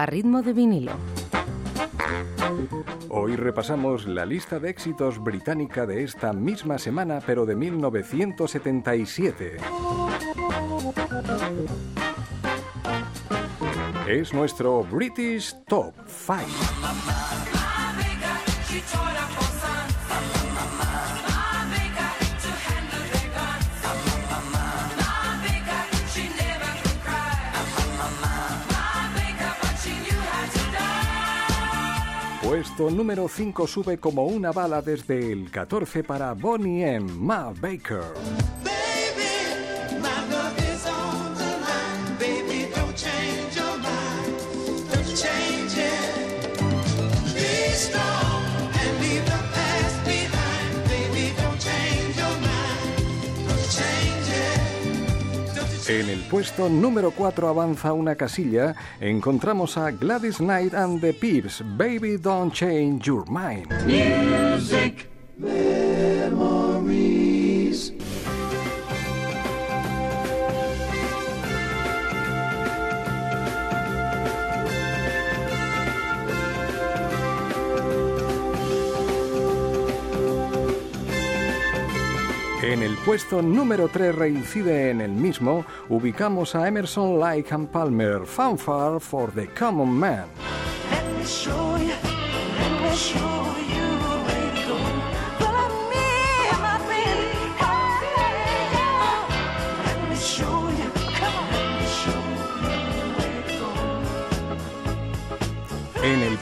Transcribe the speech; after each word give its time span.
a 0.00 0.06
ritmo 0.06 0.40
de 0.40 0.54
vinilo. 0.54 0.92
Hoy 3.10 3.36
repasamos 3.36 4.06
la 4.06 4.24
lista 4.24 4.58
de 4.58 4.70
éxitos 4.70 5.22
británica 5.22 5.84
de 5.84 6.04
esta 6.04 6.32
misma 6.32 6.78
semana, 6.78 7.20
pero 7.26 7.44
de 7.44 7.54
1977. 7.54 9.58
Es 14.08 14.32
nuestro 14.32 14.84
British 14.84 15.54
Top 15.66 15.92
5. 16.06 16.46
Puesto 32.50 32.90
número 32.90 33.28
5 33.28 33.64
sube 33.68 33.98
como 33.98 34.24
una 34.26 34.50
bala 34.50 34.82
desde 34.82 35.30
el 35.30 35.52
14 35.52 36.02
para 36.02 36.32
Bonnie 36.32 36.82
M. 36.96 37.08
Ma 37.12 37.52
Baker. 37.52 38.02
En 55.90 56.08
el 56.08 56.20
puesto 56.20 56.68
número 56.68 57.10
4 57.10 57.48
avanza 57.48 57.92
una 57.92 58.14
casilla, 58.14 58.76
encontramos 59.00 59.76
a 59.76 59.90
Gladys 59.90 60.36
Knight 60.36 60.72
and 60.72 61.00
the 61.00 61.12
Pips, 61.12 61.64
Baby 61.76 62.16
Don't 62.16 62.54
Change 62.54 63.06
Your 63.06 63.24
Mind. 63.28 63.66
Music. 63.88 65.10
En 82.62 82.82
el 82.82 82.94
puesto 82.98 83.40
número 83.40 83.88
3 83.88 84.14
reincide 84.14 84.90
en 84.90 85.00
el 85.00 85.12
mismo, 85.12 85.64
ubicamos 85.88 86.54
a 86.54 86.68
Emerson, 86.68 87.18
Lake 87.18 87.54
and 87.54 87.68
Palmer, 87.68 88.26
Fanfare 88.26 89.00
for 89.00 89.32
the 89.32 89.48
Common 89.48 89.88
Man. 89.88 90.26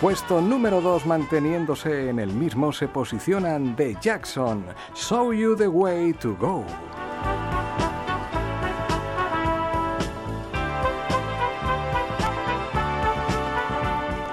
Puesto 0.01 0.41
número 0.41 0.81
2, 0.81 1.07
manteniéndose 1.07 2.09
en 2.09 2.19
el 2.19 2.31
mismo, 2.33 2.73
se 2.73 2.89
posicionan 2.89 3.75
The 3.75 3.97
Jackson, 4.01 4.65
Show 4.95 5.33
You 5.33 5.57
the 5.57 5.69
Way 5.69 6.13
to 6.15 6.37
Go. 6.37 6.65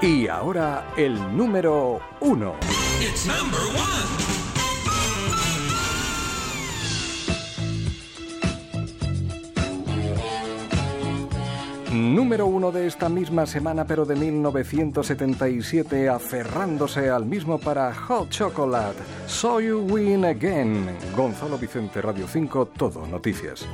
Y 0.02 0.28
ahora 0.28 0.92
el 0.96 1.36
número 1.36 2.00
1. 2.20 2.54
Número 11.96 12.46
uno 12.46 12.70
de 12.72 12.86
esta 12.86 13.08
misma 13.08 13.46
semana, 13.46 13.86
pero 13.86 14.04
de 14.04 14.16
1977, 14.16 16.10
aferrándose 16.10 17.08
al 17.08 17.24
mismo 17.24 17.58
para 17.58 17.94
Hot 17.94 18.28
Chocolate. 18.28 18.98
So 19.26 19.60
You 19.60 19.86
Win 19.88 20.26
Again. 20.26 20.94
Gonzalo 21.16 21.56
Vicente, 21.56 22.02
Radio 22.02 22.28
5, 22.28 22.66
Todo 22.76 23.06
Noticias. 23.06 23.66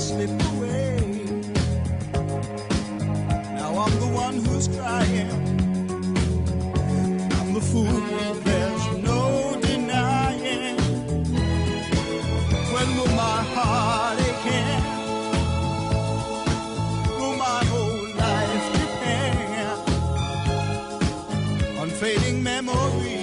Slipped 0.00 0.42
away. 0.54 0.96
Now 3.54 3.72
I'm 3.84 3.94
the 4.00 4.10
one 4.14 4.36
who's 4.44 4.66
crying. 4.66 5.30
I'm 7.38 7.52
the 7.52 7.60
fool, 7.60 8.00
there's 8.42 8.84
no 9.04 9.58
denying. 9.60 10.78
When 12.72 12.88
will 12.96 13.14
my 13.14 13.42
heart 13.54 14.18
again? 14.32 14.82
Will 17.18 17.36
my 17.36 17.62
whole 17.70 18.04
life 18.24 18.66
depend 18.72 19.38
on 21.78 21.88
fading 21.90 22.42
memories? 22.42 23.19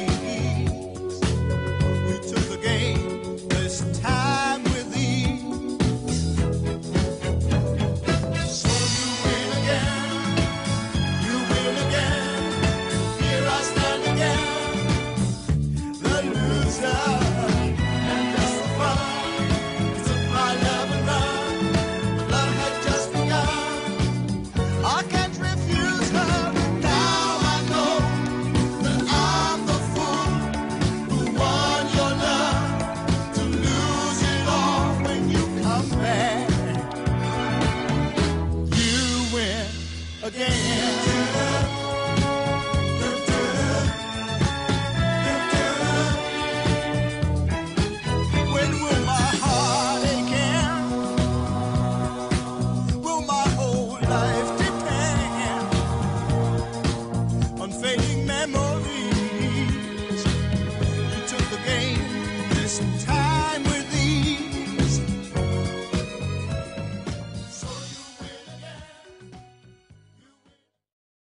again. 40.28 41.57